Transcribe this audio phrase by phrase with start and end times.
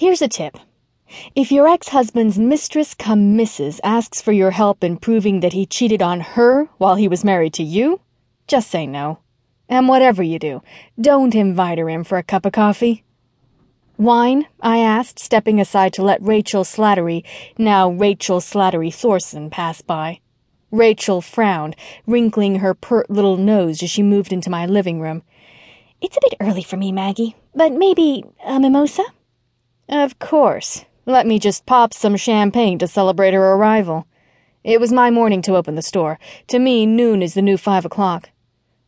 [0.00, 0.56] Here's a tip.
[1.34, 5.66] If your ex husband's mistress cum missus asks for your help in proving that he
[5.66, 8.00] cheated on her while he was married to you,
[8.46, 9.18] just say no.
[9.68, 10.62] And whatever you do,
[11.00, 13.02] don't invite her in for a cup of coffee.
[13.96, 14.46] Wine?
[14.60, 17.24] I asked, stepping aside to let Rachel Slattery,
[17.58, 20.20] now Rachel Slattery Thorsen, pass by.
[20.70, 21.74] Rachel frowned,
[22.06, 25.24] wrinkling her pert little nose as she moved into my living room.
[26.00, 29.02] It's a bit early for me, Maggy, but maybe a mimosa?
[29.88, 30.84] Of course.
[31.06, 34.06] Let me just pop some champagne to celebrate her arrival.
[34.62, 36.18] It was my morning to open the store.
[36.48, 38.28] To me, noon is the new five o'clock.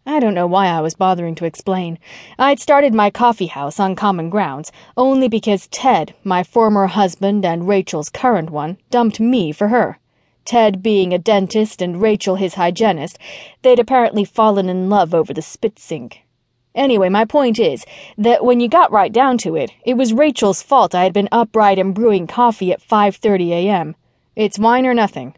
[0.05, 1.99] I don't know why I was bothering to explain.
[2.39, 8.11] I'd started my coffee house Uncommon Grounds only because Ted, my former husband and Rachel's
[8.11, 9.99] current one, dumped me for her.
[10.45, 13.19] Ted being a dentist and Rachel his hygienist,
[13.63, 16.25] they'd apparently fallen in love over the spit sink.
[16.75, 17.85] Anyway, my point is
[18.17, 21.29] that when you got right down to it, it was Rachel's fault I had been
[21.33, 23.97] upright and brewing coffee at 5:30 a.m.
[24.37, 25.35] It's wine or nothing.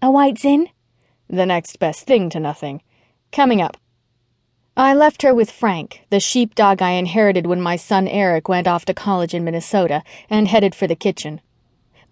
[0.00, 0.68] A white zin?
[1.28, 2.80] The next best thing to nothing.
[3.32, 3.76] Coming up.
[4.76, 8.84] I left her with Frank, the sheepdog I inherited when my son Eric went off
[8.84, 11.40] to college in Minnesota, and headed for the kitchen.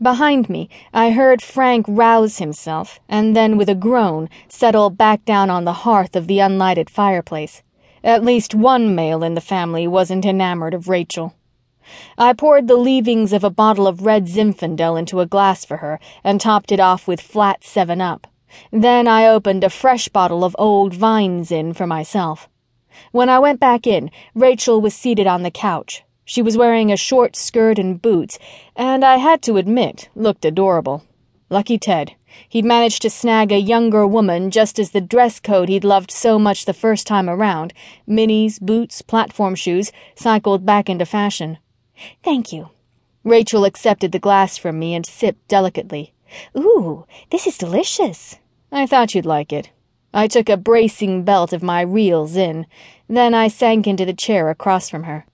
[0.03, 5.49] Behind me, I heard Frank rouse himself and then, with a groan, settle back down
[5.49, 7.63] on the hearth of the unlighted fireplace.
[8.07, 11.35] At least one male in the family wasn't enamored of Rachel.
[12.17, 15.99] I poured the leavings of a bottle of red Zinfandel into a glass for her
[16.23, 18.29] and topped it off with flat 7 Up.
[18.71, 22.49] Then I opened a fresh bottle of old Vine Zin for myself.
[23.11, 26.05] When I went back in, Rachel was seated on the couch.
[26.25, 28.39] She was wearing a short skirt and boots,
[28.77, 31.03] and I had to admit, looked adorable.
[31.51, 32.15] Lucky Ted.
[32.49, 36.39] He'd managed to snag a younger woman just as the dress code he'd loved so
[36.39, 37.73] much the first time around
[38.09, 41.59] minis, boots, platform shoes cycled back into fashion.
[42.23, 42.71] Thank you.
[43.25, 46.13] Rachel accepted the glass from me and sipped delicately.
[46.57, 48.37] Ooh, this is delicious.
[48.71, 49.71] I thought you'd like it.
[50.13, 52.67] I took a bracing belt of my real Zin.
[53.09, 55.27] Then I sank into the chair across from her.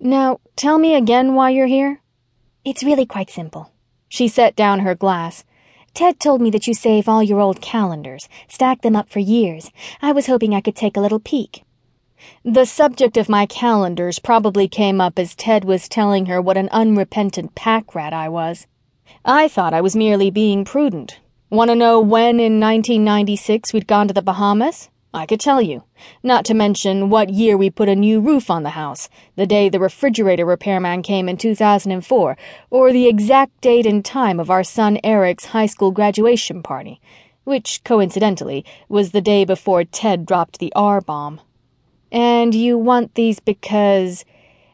[0.00, 2.00] Now, tell me again why you're here.
[2.64, 3.72] It's really quite simple.
[4.08, 5.44] She set down her glass.
[5.94, 9.70] Ted told me that you save all your old calendars, stack them up for years.
[10.00, 11.64] I was hoping I could take a little peek.
[12.44, 16.68] The subject of my calendars probably came up as Ted was telling her what an
[16.70, 18.66] unrepentant pack rat I was.
[19.24, 21.20] I thought I was merely being prudent.
[21.50, 24.90] Want to know when in 1996 we'd gone to the Bahamas?
[25.14, 25.84] I could tell you.
[26.22, 29.68] Not to mention what year we put a new roof on the house, the day
[29.68, 32.36] the refrigerator repairman came in 2004,
[32.70, 37.00] or the exact date and time of our son Eric's high school graduation party,
[37.44, 41.40] which, coincidentally, was the day before Ted dropped the R bomb.
[42.12, 44.24] And you want these because.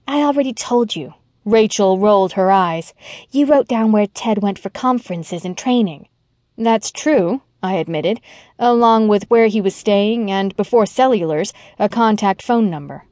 [0.06, 1.14] I already told you.
[1.44, 2.92] Rachel rolled her eyes.
[3.30, 6.08] You wrote down where Ted went for conferences and training.
[6.56, 8.20] That's true, I admitted,
[8.58, 13.06] along with where he was staying and, before cellulars, a contact phone number.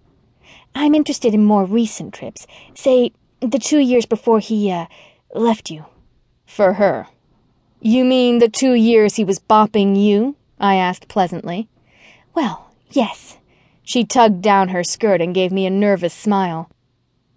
[0.74, 2.46] I'm interested in more recent trips.
[2.74, 4.88] Say, the two years before he, uh,
[5.34, 5.86] left you.
[6.44, 7.06] For her.
[7.80, 10.36] You mean the two years he was bopping you?
[10.60, 11.68] I asked pleasantly.
[12.34, 13.38] Well, yes.
[13.82, 16.68] She tugged down her skirt and gave me a nervous smile.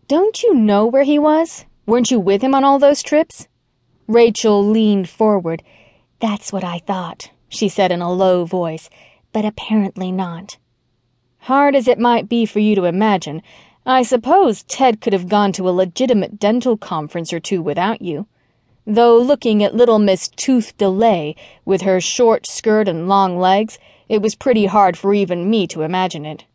[0.09, 1.63] Don't you know where he was?
[1.85, 3.47] Weren't you with him on all those trips?
[4.05, 5.63] Rachel leaned forward.
[6.19, 8.89] That's what I thought, she said in a low voice,
[9.33, 10.57] but apparently not.
[11.39, 13.41] Hard as it might be for you to imagine,
[13.85, 18.27] I suppose Ted could have gone to a legitimate dental conference or two without you.
[18.87, 23.77] Though looking at little Miss Tooth Delay, with her short skirt and long legs,
[24.07, 26.45] it was pretty hard for even me to imagine it.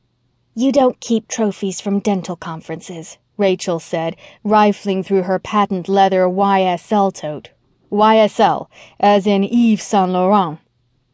[0.54, 7.12] You don't keep trophies from dental conferences, Rachel said, rifling through her patent leather YSL
[7.14, 7.50] tote.
[7.90, 8.68] YSL,
[8.98, 10.58] as in Yves Saint Laurent.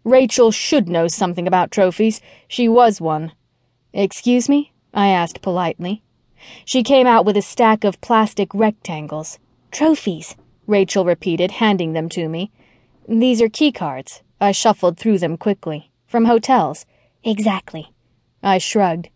[0.04, 2.20] Rachel should know something about trophies.
[2.46, 3.32] She was one.
[3.92, 4.72] Excuse me?
[4.94, 6.02] I asked politely.
[6.64, 9.38] She came out with a stack of plastic rectangles.
[9.70, 10.36] Trophies,
[10.66, 12.50] Rachel repeated, handing them to me.
[13.08, 14.22] These are key cards.
[14.40, 15.90] I shuffled through them quickly.
[16.06, 16.86] From hotels.
[17.24, 17.92] Exactly.
[18.42, 19.08] I shrugged.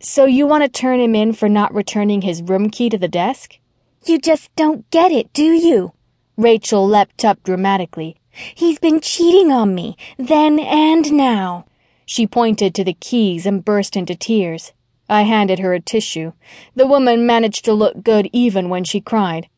[0.00, 3.08] So you want to turn him in for not returning his room key to the
[3.08, 3.58] desk?
[4.04, 5.92] You just don't get it, do you?
[6.40, 8.16] Rachel leapt up dramatically.
[8.54, 11.66] He's been cheating on me, then and now.
[12.06, 14.72] She pointed to the keys and burst into tears.
[15.06, 16.32] I handed her a tissue.
[16.74, 19.48] The woman managed to look good even when she cried.